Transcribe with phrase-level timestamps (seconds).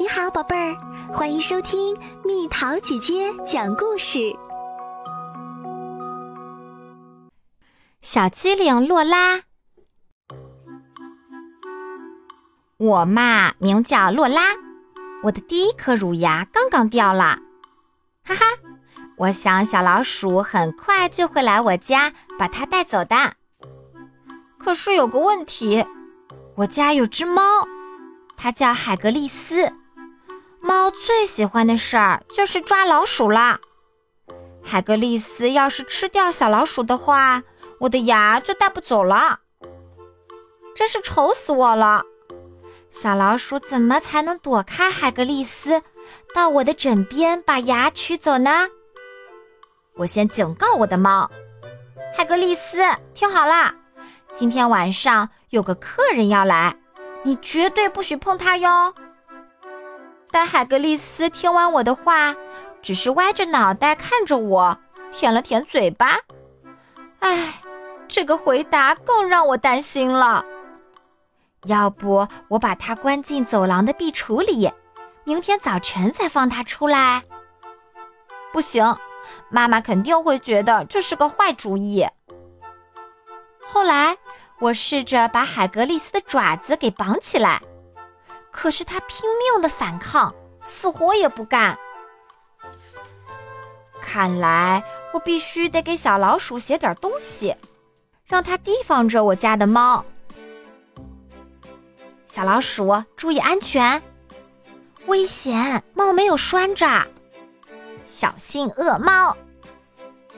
[0.00, 0.76] 你好，宝贝儿，
[1.12, 4.32] 欢迎收听蜜桃姐姐讲故事。
[8.00, 9.40] 小机灵洛拉，
[12.76, 14.54] 我嘛名叫洛拉，
[15.24, 17.40] 我的第一颗乳牙刚刚掉了，
[18.22, 18.44] 哈哈，
[19.16, 23.34] 我想小老鼠很快就会来我家把它带走的。
[24.58, 25.84] 可是有个问题，
[26.54, 27.42] 我家有只猫，
[28.36, 29.72] 它叫海格力斯。
[30.68, 33.58] 猫最喜欢的事儿就是抓老鼠啦。
[34.62, 37.42] 海格力斯要是吃掉小老鼠的话，
[37.80, 39.40] 我的牙就带不走了。
[40.76, 42.02] 真是愁死我了！
[42.90, 45.82] 小老鼠怎么才能躲开海格力斯，
[46.34, 48.68] 到我的枕边把牙取走呢？
[49.96, 51.30] 我先警告我的猫：
[52.14, 53.74] 海格力斯，听好了，
[54.34, 56.76] 今天晚上有个客人要来，
[57.22, 58.92] 你绝对不许碰他哟。
[60.30, 62.34] 但海格力斯听完我的话，
[62.82, 64.78] 只是歪着脑袋看着我，
[65.10, 66.18] 舔了舔嘴巴。
[67.20, 67.62] 唉，
[68.06, 70.44] 这个回答更让我担心了。
[71.64, 74.70] 要不我把它关进走廊的壁橱里，
[75.24, 77.24] 明天早晨再放它出来？
[78.52, 78.96] 不行，
[79.50, 82.06] 妈妈肯定会觉得这是个坏主意。
[83.64, 84.16] 后来，
[84.60, 87.60] 我试着把海格力斯的爪子给绑起来。
[88.60, 91.78] 可是他拼命的反抗，死活也不干。
[94.02, 97.54] 看来我必须得给小老鼠写点东西，
[98.26, 100.04] 让它提防着我家的猫。
[102.26, 104.02] 小老鼠，注意安全！
[105.06, 107.06] 危险，猫没有拴着，
[108.04, 109.36] 小心恶猫！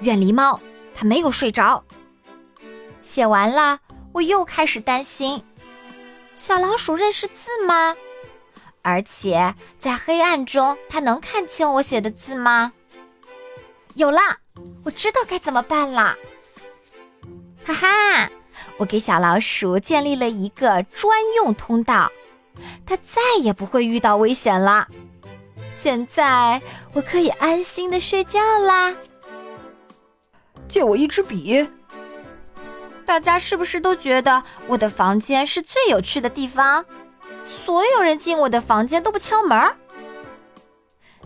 [0.00, 0.58] 远离猫，
[0.92, 1.84] 它没有睡着。
[3.00, 3.78] 写完了，
[4.12, 5.44] 我又开始担心：
[6.34, 7.94] 小老鼠认识字吗？
[8.82, 12.72] 而且在黑暗中，他能看清我写的字吗？
[13.94, 14.20] 有了，
[14.84, 16.16] 我知道该怎么办了。
[17.64, 18.30] 哈哈，
[18.76, 22.10] 我给小老鼠建立了一个专用通道，
[22.86, 24.86] 它再也不会遇到危险了。
[25.68, 26.62] 现在
[26.94, 28.94] 我可以安心的睡觉啦。
[30.66, 31.68] 借我一支笔。
[33.04, 36.84] 大家是不是都觉得我的房间是最有趣的地方？
[37.48, 39.74] 所有人进我的房间都不敲门。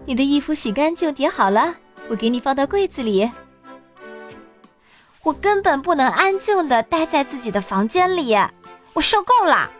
[0.04, 1.74] 你的衣服洗干净叠好了，
[2.08, 3.28] 我给你放到柜子里。
[5.24, 8.36] 我根本不能安静的待在自己的房间里，
[8.92, 9.70] 我受够了。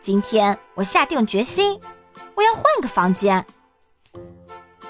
[0.00, 1.78] 今天我下定决心，
[2.34, 3.44] 我要换个房间。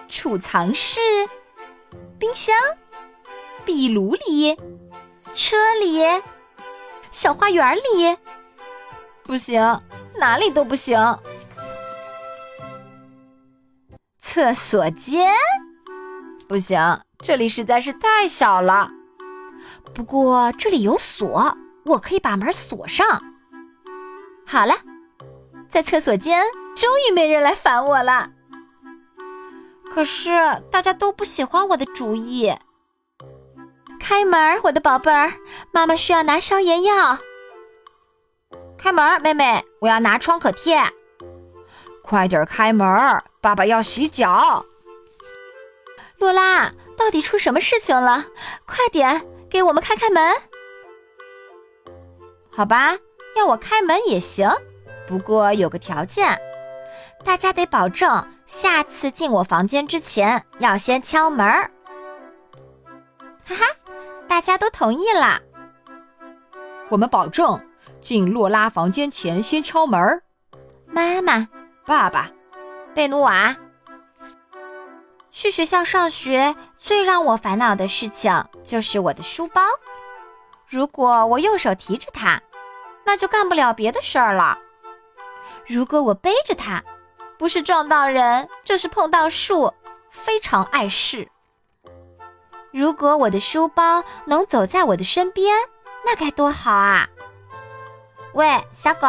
[0.09, 1.01] 储藏室、
[2.19, 2.55] 冰箱、
[3.65, 4.57] 壁炉里、
[5.35, 6.05] 车里、
[7.11, 8.17] 小花园里。
[9.25, 9.81] 不行，
[10.19, 10.99] 哪里都不行。
[14.21, 15.33] 厕所间
[16.49, 16.79] 不行，
[17.19, 18.91] 这里实在是太小了。
[19.95, 23.21] 不过这里有锁，我可以把门锁上。
[24.47, 24.75] 好了，
[25.69, 26.45] 在厕所间，
[26.75, 28.31] 终于没人来烦我了。
[29.93, 30.31] 可是
[30.71, 32.53] 大家都不喜欢我的主意。
[33.99, 35.33] 开门，我的宝贝儿，
[35.73, 37.19] 妈妈需要拿消炎药。
[38.83, 40.83] 开门，妹妹，我要拿创可贴。
[42.03, 44.65] 快点开门，爸爸要洗脚。
[46.17, 48.25] 洛拉，到底出什么事情了？
[48.65, 49.21] 快点
[49.51, 50.35] 给我们开开门。
[52.51, 52.97] 好吧，
[53.37, 54.51] 要我开门也行，
[55.07, 56.41] 不过有个条件，
[57.23, 61.47] 大家得保证下次进我房间之前要先敲门。
[63.45, 63.67] 哈哈，
[64.27, 65.39] 大家都同意了。
[66.89, 67.61] 我们保证。
[68.01, 70.23] 进洛拉房间前，先敲门。
[70.87, 71.49] 妈妈、
[71.87, 72.31] 爸爸、
[72.95, 73.57] 贝努瓦。
[75.31, 79.63] 去学校上学最让我烦恼的事情就是我的书包。
[80.67, 82.41] 如果我右手提着它，
[83.05, 84.59] 那就干不了别的事儿了。
[85.67, 86.83] 如果我背着它，
[87.39, 89.73] 不是撞到人，就是碰到树，
[90.11, 91.29] 非常碍事。
[92.73, 95.57] 如果我的书包能走在我的身边，
[96.05, 97.09] 那该多好啊！
[98.33, 99.07] 喂，小狗，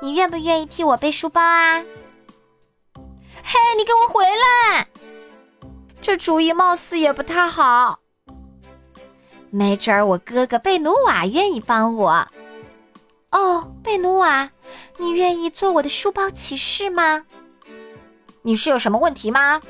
[0.00, 1.84] 你愿不愿意替我背书包啊？
[2.94, 4.88] 嘿，你给我回来！
[6.00, 8.00] 这主意貌似也不太好。
[9.50, 12.26] 没准儿我哥哥贝努瓦愿意帮我。
[13.30, 14.50] 哦，贝努瓦，
[14.96, 17.26] 你愿意做我的书包骑士吗？
[18.40, 19.60] 你是有什么问题吗？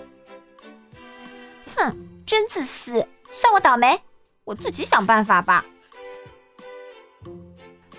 [1.74, 4.00] 哼，真自私，算我倒霉，
[4.44, 5.64] 我自己想办法吧。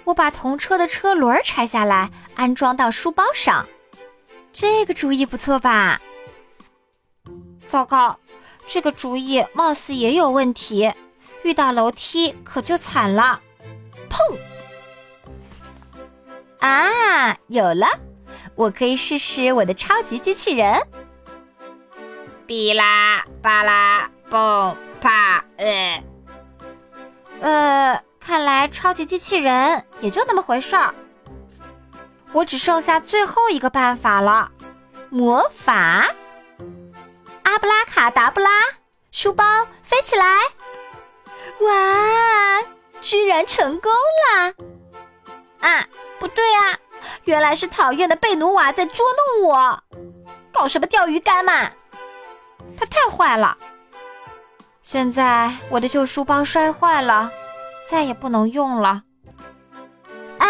[0.05, 3.67] 我把童车的车轮拆下来，安装到书包上。
[4.51, 5.99] 这个主意不错吧？
[7.65, 8.19] 糟糕，
[8.67, 10.93] 这个主意貌似也有问题，
[11.43, 13.41] 遇到楼梯可就惨了。
[14.09, 14.37] 砰！
[16.59, 17.87] 啊，有了！
[18.55, 20.79] 我可以试试我的超级机器人。
[22.45, 26.03] 哔啦吧啦，嘣啪，呃，
[27.39, 30.95] 呃，看来超级机器人也就那么回事儿。
[32.31, 34.49] 我只剩下最后一个办法了，
[35.09, 36.07] 魔法！
[37.43, 38.49] 阿布拉卡达布拉，
[39.11, 39.43] 书包
[39.83, 40.25] 飞起来！
[41.59, 42.61] 哇，
[43.01, 44.53] 居然成功了！
[45.59, 45.85] 啊，
[46.17, 46.79] 不对啊，
[47.25, 49.05] 原来是讨厌的贝努瓦在捉
[49.37, 49.83] 弄我，
[50.51, 51.69] 搞什么钓鱼竿嘛！
[52.77, 53.57] 他太坏了！
[54.81, 57.31] 现在我的旧书包摔坏了，
[57.85, 59.03] 再也不能用了。
[60.39, 60.47] 啊，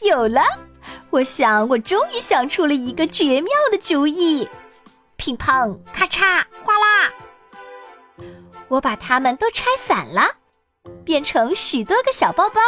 [0.00, 0.42] 有了！
[1.10, 4.48] 我想，我终于想出了一个绝妙的主意。
[5.16, 7.12] 乒乓，咔嚓，哗啦！
[8.68, 10.36] 我把它们都拆散了，
[11.04, 12.60] 变成许多个小包包，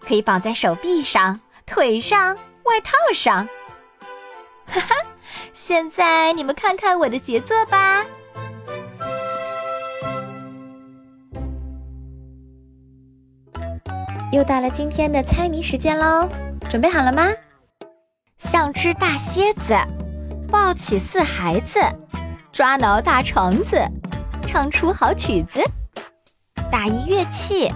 [0.00, 3.46] 可以绑在手臂上、腿上、外套上。
[4.66, 4.94] 哈哈，
[5.52, 8.06] 现在你们看看我的杰作吧！
[14.36, 16.28] 又到了今天的猜谜时间喽。
[16.68, 17.26] 准备好了吗？
[18.36, 19.74] 像只大蝎子，
[20.50, 21.80] 抱起四孩子，
[22.52, 23.80] 抓挠大肠子，
[24.46, 25.62] 唱出好曲子，
[26.70, 27.72] 打一乐器，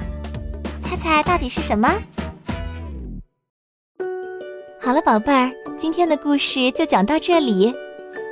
[0.83, 1.89] 猜猜到底是什么？
[4.83, 7.75] 好了，宝贝儿，今天的故事就讲到这里。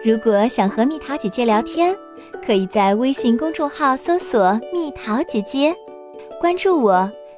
[0.04, 1.96] 如果想和蜜桃姐姐聊天，
[2.44, 5.74] 可以在微信公众号搜索“蜜桃姐姐”，
[6.38, 7.10] 关注我。